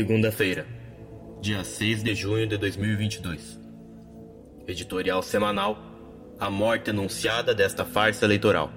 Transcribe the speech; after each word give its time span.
Segunda-feira, 0.00 0.66
dia 1.42 1.62
6 1.62 2.02
de 2.02 2.14
junho 2.14 2.46
de 2.46 2.56
2022. 2.56 3.60
Editorial 4.66 5.22
semanal 5.22 5.78
A 6.38 6.48
morte 6.48 6.88
anunciada 6.88 7.54
desta 7.54 7.84
farsa 7.84 8.24
eleitoral. 8.24 8.72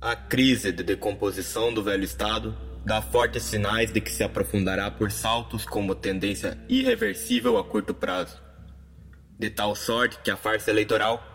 A 0.00 0.16
crise 0.16 0.72
de 0.72 0.82
decomposição 0.82 1.74
do 1.74 1.82
velho 1.82 2.04
Estado 2.04 2.56
dá 2.86 3.02
fortes 3.02 3.42
sinais 3.42 3.92
de 3.92 4.00
que 4.00 4.10
se 4.10 4.24
aprofundará 4.24 4.90
por 4.90 5.12
saltos 5.12 5.66
como 5.66 5.94
tendência 5.94 6.56
irreversível 6.70 7.58
a 7.58 7.62
curto 7.62 7.92
prazo 7.92 8.48
de 9.40 9.48
tal 9.48 9.74
sorte 9.74 10.18
que 10.22 10.30
a 10.30 10.36
farsa 10.36 10.70
eleitoral, 10.70 11.26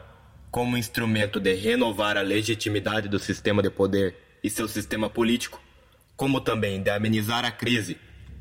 como 0.51 0.77
instrumento 0.77 1.39
de 1.39 1.55
renovar 1.55 2.17
a 2.17 2.21
legitimidade 2.21 3.09
do 3.09 3.17
sistema 3.17 3.63
de 3.63 3.71
poder 3.71 4.15
e 4.43 4.49
seu 4.49 4.67
sistema 4.67 5.09
político, 5.09 5.59
como 6.15 6.39
também 6.39 6.83
de 6.83 6.91
amenizar 6.91 7.43
a 7.43 7.49
crise 7.49 7.97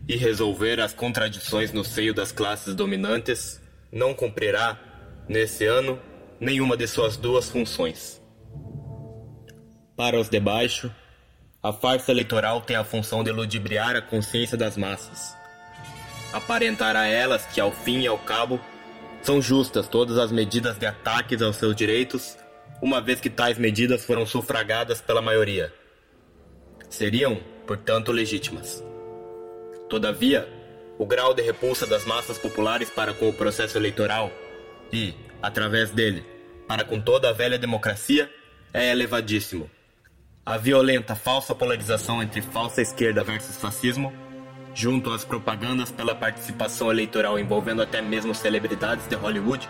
e 0.07 0.17
resolver 0.17 0.81
as 0.81 0.93
contradições 0.93 1.73
no 1.73 1.83
seio 1.83 2.13
das 2.13 2.31
classes 2.31 2.75
dominantes, 2.75 3.59
não 3.91 4.13
cumprirá, 4.13 4.79
nesse 5.27 5.65
ano, 5.65 5.99
nenhuma 6.39 6.77
de 6.77 6.87
suas 6.87 7.17
duas 7.17 7.49
funções. 7.49 8.21
Para 9.97 10.21
os 10.21 10.29
de 10.29 10.39
baixo, 10.39 10.95
a 11.63 11.73
farsa 11.73 12.13
eleitoral 12.13 12.61
tem 12.61 12.77
a 12.77 12.85
função 12.85 13.25
de 13.25 13.33
ludibriar 13.33 13.97
a 13.97 14.03
consciência 14.03 14.59
das 14.59 14.77
massas, 14.77 15.35
aparentar 16.35 16.97
a 16.97 17.07
elas 17.07 17.47
que, 17.47 17.63
ao 17.63 17.73
fim 17.73 18.01
e 18.01 18.07
ao 18.07 18.19
cabo, 18.19 18.61
são 19.25 19.41
justas 19.41 19.89
todas 19.89 20.19
as 20.19 20.31
medidas 20.31 20.79
de 20.79 20.85
ataques 20.85 21.41
aos 21.41 21.57
seus 21.57 21.75
direitos, 21.75 22.37
uma 22.83 23.01
vez 23.01 23.21
que 23.21 23.31
tais 23.31 23.57
medidas 23.57 24.05
foram 24.05 24.27
sufragadas 24.27 25.01
pela 25.01 25.23
maioria. 25.23 25.73
Seriam, 26.91 27.41
portanto, 27.67 28.13
legítimas. 28.13 28.85
Todavia, 29.89 30.47
o 30.99 31.07
grau 31.07 31.33
de 31.33 31.41
repulsa 31.41 31.87
das 31.87 32.05
massas 32.05 32.37
populares 32.37 32.91
para 32.91 33.15
com 33.15 33.31
o 33.31 33.33
processo 33.33 33.79
eleitoral 33.79 34.31
e, 34.93 35.15
através 35.41 35.91
dele, 35.91 36.23
para 36.69 36.85
com 36.85 37.01
toda 37.01 37.31
a 37.31 37.33
velha 37.33 37.59
democracia 37.59 38.31
é 38.75 38.91
elevadíssimo. 38.91 39.71
A 40.45 40.59
violenta 40.59 41.17
falsa 41.17 41.55
polarização 41.55 42.23
entre 42.23 42.43
falsa 42.43 42.83
esquerda 42.83 43.25
versus 43.25 43.57
fascismo 43.57 44.13
junto 44.75 45.13
às 45.13 45.25
propagandas 45.25 45.91
pela 45.93 46.15
participação 46.15 46.91
eleitoral 46.91 47.39
envolvendo 47.39 47.81
até 47.81 48.03
mesmo 48.03 48.35
celebridades 48.35 49.07
de 49.07 49.15
Hollywood, 49.15 49.69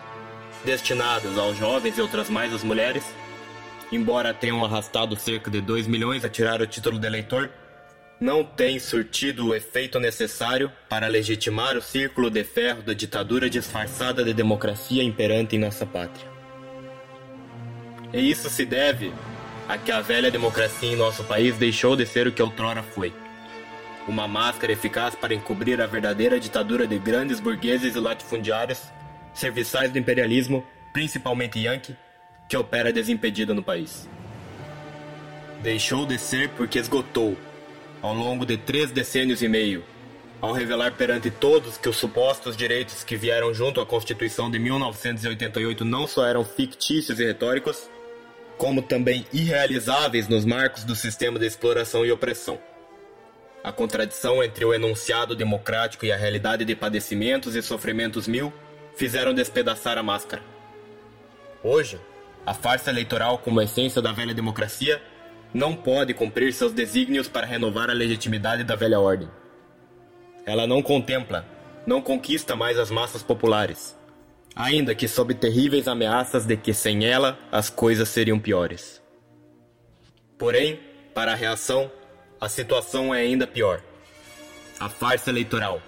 destinadas 0.65 1.37
aos 1.37 1.59
jovens 1.59 1.99
e 1.99 2.01
outras 2.01 2.31
mais 2.31 2.53
às 2.55 2.65
mulheres, 2.65 3.05
embora 3.93 4.33
tenham 4.33 4.65
arrastado 4.65 5.15
cerca 5.15 5.51
de 5.51 5.61
2 5.61 5.87
milhões 5.87 6.25
a 6.25 6.29
tirar 6.29 6.63
o 6.63 6.67
título 6.67 6.99
de 6.99 7.07
eleitor, 7.07 7.51
não 8.19 8.43
tem 8.43 8.79
surtido 8.79 9.49
o 9.49 9.55
efeito 9.55 10.01
necessário 10.01 10.73
para 10.89 11.07
legitimar 11.07 11.77
o 11.77 11.83
círculo 11.83 12.31
de 12.31 12.43
ferro 12.43 12.81
da 12.81 12.95
ditadura 12.95 13.51
disfarçada 13.51 14.25
de 14.25 14.33
democracia 14.33 15.03
imperante 15.03 15.57
em 15.57 15.59
nossa 15.59 15.85
pátria. 15.85 16.27
E 18.13 18.31
isso 18.31 18.49
se 18.49 18.65
deve 18.65 19.13
a 19.69 19.77
que 19.77 19.93
a 19.93 20.01
velha 20.01 20.31
democracia 20.31 20.91
em 20.91 20.97
nosso 20.97 21.25
país 21.25 21.57
deixou 21.59 21.97
de 21.97 22.07
ser 22.07 22.27
o 22.27 22.33
que 22.33 22.41
outrora 22.41 22.83
foi 22.83 23.13
uma 24.07 24.29
máscara 24.29 24.73
eficaz 24.73 25.15
para 25.15 25.35
encobrir 25.35 25.81
a 25.81 25.87
verdadeira 25.87 26.39
ditadura 26.39 26.87
de 26.87 26.99
grandes 26.99 27.41
burgueses 27.41 27.97
e 27.97 28.01
latifundiários, 28.01 28.83
serviçais 29.33 29.91
do 29.91 29.99
imperialismo, 29.99 30.65
principalmente 30.93 31.59
Yankee, 31.59 31.97
que 32.49 32.57
opera 32.57 32.93
desimpedida 32.93 33.55
no 33.55 33.63
país. 33.63 34.09
Deixou 35.63 36.05
de 36.05 36.19
ser 36.19 36.51
porque 36.51 36.79
esgotou, 36.79 37.37
ao 38.03 38.15
longo 38.15 38.45
de 38.45 38.59
três 38.59 38.91
decênios 38.91 39.43
e 39.43 39.49
meio, 39.49 39.83
ao 40.41 40.53
revelar 40.53 40.93
perante 40.93 41.31
todos 41.31 41.79
que 41.79 41.89
os 41.89 41.97
supostos 41.97 42.55
direitos 42.55 43.03
que 43.03 43.17
vieram 43.17 43.55
junto 43.55 43.81
à 43.81 43.87
Constituição 43.87 44.51
de 44.51 44.59
1988 44.59 45.85
não 45.87 46.07
só 46.07 46.27
eram 46.27 46.45
fictícios 46.45 47.19
e 47.19 47.25
retóricos, 47.25 47.89
como 48.59 48.83
também 48.83 49.27
irrealizáveis 49.33 50.29
nos 50.29 50.45
marcos 50.45 50.85
do 50.85 50.95
sistema 50.95 51.39
de 51.39 51.47
exploração 51.47 52.05
e 52.05 52.13
opressão. 52.13 52.59
A 53.65 53.73
contradição 53.73 54.45
entre 54.45 54.63
o 54.63 54.75
enunciado 54.75 55.35
democrático 55.35 56.05
e 56.05 56.13
a 56.13 56.17
realidade 56.19 56.67
de 56.67 56.77
padecimentos 56.77 57.57
e 57.57 57.63
sofrimentos 57.63 58.29
mil 58.29 58.53
fizeram 58.95 59.33
despedaçar 59.33 59.97
a 59.97 60.03
máscara. 60.03 60.43
Hoje, 61.63 61.99
a 62.45 62.53
farsa 62.53 62.91
eleitoral, 62.91 63.39
como 63.39 63.63
essência 63.63 64.03
da 64.03 64.13
velha 64.13 64.35
democracia, 64.35 65.01
não 65.55 65.75
pode 65.75 66.13
cumprir 66.13 66.53
seus 66.53 66.75
desígnios 66.75 67.27
para 67.27 67.47
renovar 67.47 67.89
a 67.89 67.95
legitimidade 67.95 68.65
da 68.65 68.77
velha 68.77 69.01
ordem. 69.01 69.31
Ela 70.45 70.67
não 70.67 70.83
contempla, 70.83 71.47
não 71.87 72.03
conquista 72.03 72.55
mais 72.55 72.79
as 72.79 72.91
massas 72.91 73.23
populares, 73.23 73.99
ainda 74.55 74.95
que 74.95 75.09
sob 75.09 75.33
terríveis 75.33 75.89
ameaças 75.89 76.45
de 76.45 76.55
que 76.55 76.75
sem 76.75 77.07
ela 77.07 77.39
as 77.51 77.71
coisas 77.71 78.11
seriam 78.11 78.39
piores. 78.39 79.03
Porém, 80.37 80.79
para 81.15 81.33
a 81.33 81.37
reação, 81.37 81.91
a 82.45 82.49
situação 82.49 83.15
é 83.15 83.21
ainda 83.21 83.47
pior. 83.47 83.81
A 84.79 84.89
farsa 84.89 85.31
eleitoral. 85.31 85.81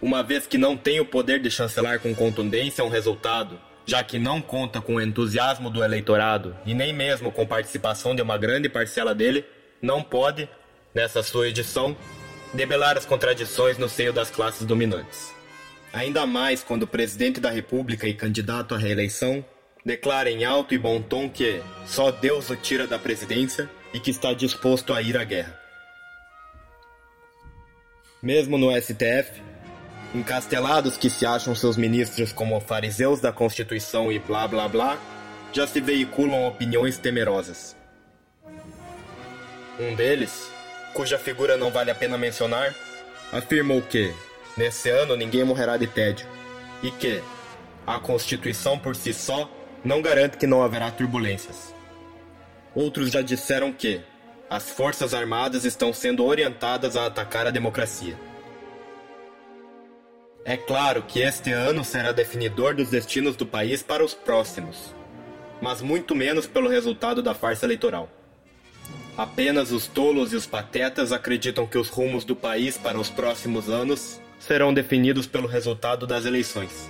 Uma 0.00 0.22
vez 0.22 0.46
que 0.46 0.56
não 0.56 0.76
tem 0.76 1.00
o 1.00 1.04
poder 1.04 1.40
de 1.40 1.50
chancelar 1.50 1.98
com 1.98 2.14
contundência 2.14 2.84
um 2.84 2.88
resultado, 2.88 3.60
já 3.84 4.02
que 4.04 4.18
não 4.18 4.40
conta 4.40 4.80
com 4.80 4.94
o 4.94 5.00
entusiasmo 5.00 5.68
do 5.68 5.82
eleitorado 5.82 6.56
e 6.64 6.72
nem 6.72 6.92
mesmo 6.92 7.32
com 7.32 7.44
participação 7.44 8.14
de 8.14 8.22
uma 8.22 8.38
grande 8.38 8.68
parcela 8.68 9.12
dele, 9.12 9.44
não 9.82 10.02
pode, 10.02 10.48
nessa 10.94 11.22
sua 11.22 11.48
edição, 11.48 11.96
debelar 12.54 12.96
as 12.96 13.04
contradições 13.04 13.76
no 13.76 13.88
seio 13.88 14.12
das 14.12 14.30
classes 14.30 14.64
dominantes. 14.64 15.34
Ainda 15.92 16.26
mais 16.26 16.62
quando 16.62 16.84
o 16.84 16.86
presidente 16.86 17.40
da 17.40 17.50
República 17.50 18.06
e 18.06 18.14
candidato 18.14 18.72
à 18.72 18.78
reeleição 18.78 19.44
declara 19.84 20.30
em 20.30 20.44
alto 20.44 20.74
e 20.74 20.78
bom 20.78 21.02
tom 21.02 21.28
que 21.28 21.60
só 21.86 22.12
Deus 22.12 22.50
o 22.50 22.56
tira 22.56 22.86
da 22.86 23.00
presidência 23.00 23.68
e 23.92 24.00
que 24.00 24.10
está 24.10 24.32
disposto 24.32 24.92
a 24.92 25.02
ir 25.02 25.16
à 25.16 25.24
guerra. 25.24 25.58
Mesmo 28.22 28.58
no 28.58 28.70
STF, 28.80 29.42
encastelados 30.14 30.96
que 30.96 31.08
se 31.08 31.24
acham 31.24 31.54
seus 31.54 31.76
ministros 31.76 32.32
como 32.32 32.60
fariseus 32.60 33.20
da 33.20 33.32
Constituição 33.32 34.12
e 34.12 34.18
blá 34.18 34.46
blá 34.46 34.68
blá, 34.68 34.98
já 35.52 35.66
se 35.66 35.80
veiculam 35.80 36.46
opiniões 36.46 36.98
temerosas. 36.98 37.76
Um 39.78 39.94
deles, 39.94 40.50
cuja 40.92 41.18
figura 41.18 41.56
não 41.56 41.70
vale 41.70 41.90
a 41.90 41.94
pena 41.94 42.18
mencionar, 42.18 42.74
afirmou 43.32 43.80
que, 43.80 44.12
nesse 44.56 44.90
ano, 44.90 45.16
ninguém 45.16 45.42
morrerá 45.44 45.76
de 45.76 45.86
tédio 45.86 46.26
e 46.82 46.90
que 46.90 47.22
a 47.86 47.98
Constituição 47.98 48.78
por 48.78 48.94
si 48.94 49.12
só 49.14 49.50
não 49.82 50.02
garante 50.02 50.36
que 50.36 50.46
não 50.46 50.62
haverá 50.62 50.90
turbulências. 50.90 51.79
Outros 52.74 53.10
já 53.10 53.20
disseram 53.20 53.72
que, 53.72 54.00
as 54.48 54.70
Forças 54.70 55.14
Armadas 55.14 55.64
estão 55.64 55.92
sendo 55.92 56.24
orientadas 56.24 56.96
a 56.96 57.06
atacar 57.06 57.46
a 57.46 57.50
democracia. 57.50 58.18
É 60.44 60.56
claro 60.56 61.02
que 61.02 61.20
este 61.20 61.52
ano 61.52 61.84
será 61.84 62.10
definidor 62.12 62.74
dos 62.74 62.90
destinos 62.90 63.36
do 63.36 63.46
país 63.46 63.82
para 63.82 64.04
os 64.04 64.14
próximos, 64.14 64.94
mas 65.60 65.80
muito 65.80 66.14
menos 66.14 66.46
pelo 66.46 66.68
resultado 66.68 67.22
da 67.22 67.34
farsa 67.34 67.66
eleitoral. 67.66 68.08
Apenas 69.16 69.70
os 69.70 69.86
tolos 69.86 70.32
e 70.32 70.36
os 70.36 70.46
patetas 70.46 71.12
acreditam 71.12 71.66
que 71.66 71.76
os 71.76 71.88
rumos 71.88 72.24
do 72.24 72.34
país 72.34 72.78
para 72.78 72.98
os 72.98 73.10
próximos 73.10 73.68
anos 73.68 74.20
serão 74.38 74.72
definidos 74.72 75.26
pelo 75.26 75.46
resultado 75.46 76.06
das 76.06 76.24
eleições. 76.24 76.88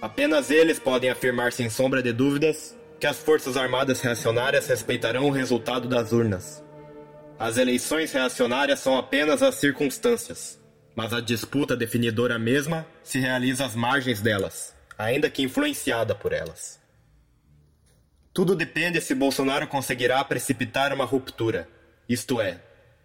Apenas 0.00 0.50
eles 0.50 0.80
podem 0.80 1.10
afirmar 1.10 1.52
sem 1.52 1.70
sombra 1.70 2.02
de 2.02 2.12
dúvidas 2.12 2.76
que 3.02 3.06
as 3.08 3.18
Forças 3.18 3.56
Armadas 3.56 4.00
reacionárias 4.00 4.68
respeitarão 4.68 5.26
o 5.26 5.32
resultado 5.32 5.88
das 5.88 6.12
urnas. 6.12 6.62
As 7.36 7.56
eleições 7.56 8.12
reacionárias 8.12 8.78
são 8.78 8.96
apenas 8.96 9.42
as 9.42 9.56
circunstâncias, 9.56 10.62
mas 10.94 11.12
a 11.12 11.20
disputa 11.20 11.76
definidora 11.76 12.38
mesma 12.38 12.86
se 13.02 13.18
realiza 13.18 13.64
às 13.64 13.74
margens 13.74 14.20
delas, 14.20 14.72
ainda 14.96 15.28
que 15.28 15.42
influenciada 15.42 16.14
por 16.14 16.32
elas. 16.32 16.80
Tudo 18.32 18.54
depende 18.54 19.00
se 19.00 19.16
Bolsonaro 19.16 19.66
conseguirá 19.66 20.22
precipitar 20.22 20.92
uma 20.92 21.04
ruptura, 21.04 21.68
isto 22.08 22.40
é, 22.40 22.62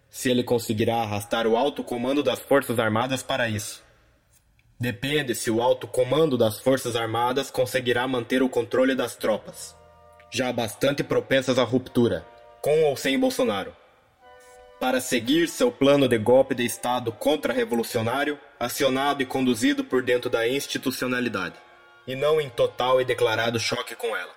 se 0.08 0.30
ele 0.30 0.44
conseguirá 0.44 0.98
arrastar 0.98 1.44
o 1.44 1.56
alto 1.56 1.82
comando 1.82 2.22
das 2.22 2.38
Forças 2.38 2.78
Armadas 2.78 3.24
para 3.24 3.48
isso. 3.48 3.82
Depende 4.78 5.34
se 5.34 5.50
o 5.50 5.60
alto 5.60 5.88
comando 5.88 6.38
das 6.38 6.60
Forças 6.60 6.94
Armadas 6.94 7.50
conseguirá 7.50 8.06
manter 8.06 8.44
o 8.44 8.48
controle 8.48 8.94
das 8.94 9.16
tropas, 9.16 9.76
já 10.30 10.52
bastante 10.52 11.02
propensas 11.02 11.58
à 11.58 11.64
ruptura, 11.64 12.26
com 12.60 12.84
ou 12.84 12.96
sem 12.96 13.18
Bolsonaro 13.18 13.74
para 14.80 15.00
seguir 15.00 15.48
seu 15.48 15.72
plano 15.72 16.08
de 16.08 16.16
golpe 16.18 16.54
de 16.54 16.64
Estado 16.64 17.10
contra-revolucionário, 17.10 18.38
acionado 18.60 19.22
e 19.22 19.26
conduzido 19.26 19.84
por 19.84 20.02
dentro 20.02 20.30
da 20.30 20.48
institucionalidade, 20.48 21.56
e 22.06 22.14
não 22.14 22.40
em 22.40 22.48
total 22.48 23.00
e 23.00 23.04
declarado 23.04 23.58
choque 23.58 23.96
com 23.96 24.16
ela. 24.16 24.32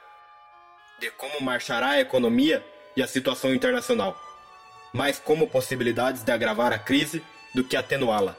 De 1.00 1.12
como 1.12 1.42
marchará 1.42 1.90
a 1.90 2.02
economia 2.02 2.66
e 2.96 3.04
a 3.04 3.08
situação 3.08 3.54
internacional, 3.54 4.20
mais 4.92 5.20
como 5.20 5.48
possibilidades 5.48 6.24
de 6.24 6.32
agravar 6.32 6.74
a 6.74 6.80
crise 6.80 7.24
do 7.54 7.64
que 7.64 7.78
atenuá-la. 7.78 8.36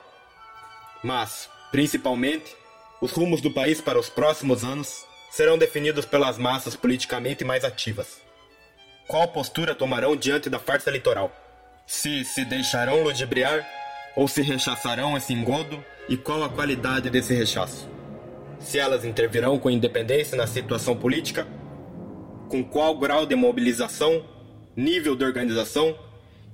Mas, 1.05 1.49
principalmente, 1.71 2.57
os 3.01 3.13
rumos 3.13 3.41
do 3.41 3.51
país 3.53 3.81
para 3.81 3.99
os 3.99 4.09
próximos 4.09 4.65
anos 4.65 5.05
serão 5.33 5.59
definidos 5.59 6.05
pelas 6.05 6.39
massas 6.39 6.77
politicamente 6.77 7.45
mais 7.45 7.65
ativas. 7.65 8.21
Qual 9.09 9.27
postura 9.29 9.75
tomarão 9.75 10.15
diante 10.15 10.49
da 10.49 10.59
farsa 10.59 10.91
eleitoral? 10.91 11.33
se 11.87 12.25
se 12.25 12.45
deixarão 12.45 13.03
ludibriar 13.03 13.69
ou 14.17 14.29
se 14.29 14.43
rechaçarão 14.43 15.17
esse 15.17 15.33
engodo 15.33 15.83
e 16.09 16.17
qual 16.17 16.43
a 16.43 16.49
qualidade 16.49 17.11
desse 17.11 17.35
rechaço. 17.35 17.89
Se 18.59 18.79
elas 18.79 19.05
intervirão 19.05 19.59
com 19.59 19.71
independência 19.71 20.37
na 20.37 20.47
situação 20.47 20.97
política, 20.97 21.47
com 22.49 22.63
qual 22.63 22.97
grau 22.99 23.27
de 23.27 23.35
mobilização, 23.35 24.25
nível 24.77 25.17
de 25.17 25.25
organização 25.25 25.99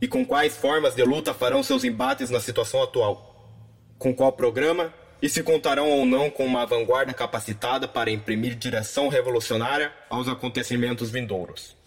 e 0.00 0.08
com 0.08 0.24
quais 0.24 0.56
formas 0.56 0.94
de 0.94 1.02
luta 1.02 1.34
farão 1.34 1.62
seus 1.62 1.84
embates 1.84 2.30
na 2.30 2.40
situação 2.40 2.82
atual, 2.82 3.54
com 3.98 4.14
qual 4.14 4.32
programa 4.32 4.92
e 5.20 5.28
se 5.28 5.42
contarão 5.42 5.88
ou 5.88 6.06
não 6.06 6.30
com 6.30 6.44
uma 6.46 6.64
vanguarda 6.66 7.12
capacitada 7.12 7.88
para 7.88 8.10
imprimir 8.10 8.54
direção 8.54 9.08
revolucionária 9.08 9.92
aos 10.08 10.28
acontecimentos 10.28 11.10
vindouros 11.10 11.78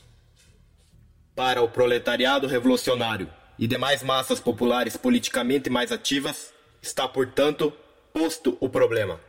para 1.35 1.61
o 1.61 1.67
proletariado 1.67 2.47
revolucionário 2.47 3.27
e 3.57 3.67
demais 3.67 4.03
massas 4.03 4.39
populares 4.39 4.97
politicamente 4.97 5.69
mais 5.69 5.91
ativas, 5.91 6.53
está, 6.81 7.07
portanto, 7.07 7.71
posto 8.13 8.57
o 8.59 8.69
problema. 8.69 9.19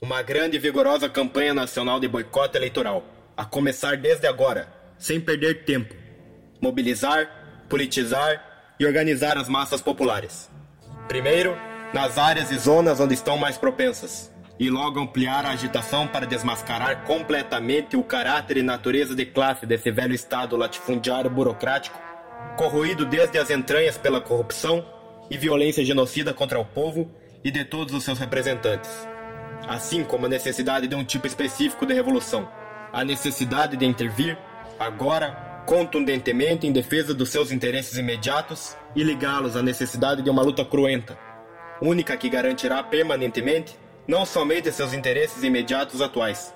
Uma 0.00 0.22
grande 0.22 0.56
e 0.56 0.60
vigorosa 0.60 1.08
campanha 1.08 1.52
nacional 1.52 2.00
de 2.00 2.08
boicote 2.08 2.56
eleitoral, 2.56 3.04
a 3.36 3.44
começar 3.44 3.96
desde 3.96 4.26
agora, 4.26 4.72
sem 4.98 5.20
perder 5.20 5.64
tempo. 5.64 5.94
Mobilizar, 6.60 7.64
politizar 7.68 8.74
e 8.78 8.86
organizar 8.86 9.36
as 9.36 9.48
massas 9.48 9.80
populares. 9.80 10.50
Primeiro, 11.06 11.56
nas 11.92 12.18
áreas 12.18 12.50
e 12.50 12.58
zonas 12.58 13.00
onde 13.00 13.14
estão 13.14 13.36
mais 13.36 13.58
propensas, 13.58 14.32
e 14.58 14.68
logo 14.70 15.00
ampliar 15.00 15.44
a 15.46 15.50
agitação 15.50 16.06
para 16.06 16.26
desmascarar 16.26 17.04
completamente 17.04 17.96
o 17.96 18.02
caráter 18.02 18.58
e 18.58 18.62
natureza 18.62 19.14
de 19.14 19.24
classe 19.24 19.66
desse 19.66 19.90
velho 19.90 20.14
Estado 20.14 20.56
latifundiário 20.56 21.30
burocrático, 21.30 21.98
corroído 22.56 23.06
desde 23.06 23.38
as 23.38 23.50
entranhas 23.50 23.96
pela 23.96 24.20
corrupção 24.20 24.84
e 25.30 25.38
violência 25.38 25.84
genocida 25.84 26.34
contra 26.34 26.60
o 26.60 26.64
povo 26.64 27.10
e 27.42 27.50
de 27.50 27.64
todos 27.64 27.94
os 27.94 28.04
seus 28.04 28.18
representantes. 28.18 28.90
Assim 29.66 30.04
como 30.04 30.26
a 30.26 30.28
necessidade 30.28 30.86
de 30.86 30.94
um 30.94 31.04
tipo 31.04 31.26
específico 31.26 31.86
de 31.86 31.94
revolução, 31.94 32.48
a 32.92 33.04
necessidade 33.04 33.76
de 33.76 33.86
intervir, 33.86 34.36
agora, 34.78 35.62
contundentemente 35.66 36.66
em 36.66 36.72
defesa 36.72 37.14
dos 37.14 37.30
seus 37.30 37.50
interesses 37.50 37.96
imediatos 37.96 38.76
e 38.94 39.02
ligá-los 39.02 39.56
à 39.56 39.62
necessidade 39.62 40.22
de 40.22 40.28
uma 40.28 40.42
luta 40.42 40.64
cruenta, 40.64 41.16
única 41.80 42.16
que 42.16 42.28
garantirá 42.28 42.82
permanentemente 42.82 43.76
não 44.06 44.26
somente 44.26 44.72
seus 44.72 44.92
interesses 44.92 45.42
imediatos 45.42 46.00
atuais, 46.00 46.54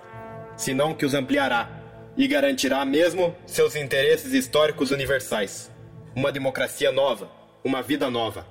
senão 0.56 0.94
que 0.94 1.06
os 1.06 1.14
ampliará 1.14 1.70
e 2.16 2.26
garantirá 2.28 2.84
mesmo 2.84 3.34
seus 3.46 3.74
interesses 3.76 4.32
históricos 4.32 4.90
universais. 4.90 5.70
Uma 6.14 6.30
democracia 6.30 6.92
nova, 6.92 7.30
uma 7.64 7.82
vida 7.82 8.10
nova. 8.10 8.46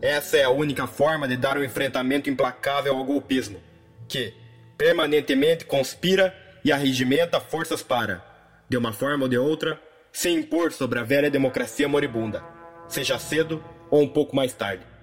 Essa 0.00 0.36
é 0.36 0.44
a 0.44 0.50
única 0.50 0.86
forma 0.86 1.26
de 1.26 1.36
dar 1.36 1.56
um 1.56 1.64
enfrentamento 1.64 2.28
implacável 2.28 2.96
ao 2.96 3.04
golpismo, 3.04 3.60
que 4.08 4.34
permanentemente 4.76 5.64
conspira 5.64 6.34
e 6.64 6.72
arregimenta 6.72 7.40
forças 7.40 7.82
para, 7.82 8.24
de 8.68 8.76
uma 8.76 8.92
forma 8.92 9.24
ou 9.24 9.28
de 9.28 9.38
outra, 9.38 9.80
se 10.12 10.30
impor 10.30 10.72
sobre 10.72 10.98
a 10.98 11.02
velha 11.02 11.30
democracia 11.30 11.88
moribunda, 11.88 12.44
seja 12.88 13.18
cedo 13.18 13.62
ou 13.90 14.02
um 14.02 14.08
pouco 14.08 14.36
mais 14.36 14.52
tarde. 14.52 14.93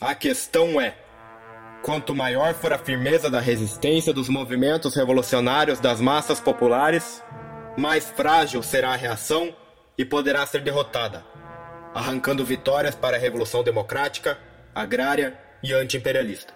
A 0.00 0.14
questão 0.14 0.78
é: 0.78 0.94
Quanto 1.82 2.14
maior 2.14 2.52
for 2.52 2.70
a 2.70 2.78
firmeza 2.78 3.30
da 3.30 3.40
resistência 3.40 4.12
dos 4.12 4.28
movimentos 4.28 4.94
revolucionários 4.94 5.80
das 5.80 6.02
massas 6.02 6.38
populares, 6.38 7.22
mais 7.78 8.10
frágil 8.10 8.62
será 8.62 8.90
a 8.90 8.96
reação 8.96 9.56
e 9.96 10.04
poderá 10.04 10.44
ser 10.44 10.60
derrotada, 10.62 11.24
arrancando 11.94 12.44
vitórias 12.44 12.94
para 12.94 13.16
a 13.16 13.20
revolução 13.20 13.64
democrática, 13.64 14.38
agrária 14.74 15.38
e 15.62 15.72
anti-imperialista. 15.72 16.55